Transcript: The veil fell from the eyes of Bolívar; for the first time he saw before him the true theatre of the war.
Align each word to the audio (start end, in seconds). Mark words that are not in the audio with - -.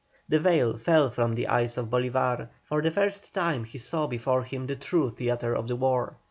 The 0.27 0.39
veil 0.39 0.79
fell 0.79 1.11
from 1.11 1.35
the 1.35 1.47
eyes 1.47 1.77
of 1.77 1.89
Bolívar; 1.91 2.49
for 2.63 2.81
the 2.81 2.89
first 2.89 3.35
time 3.35 3.65
he 3.65 3.77
saw 3.77 4.07
before 4.07 4.41
him 4.41 4.65
the 4.65 4.75
true 4.75 5.11
theatre 5.11 5.53
of 5.55 5.67
the 5.67 5.75
war. 5.75 6.17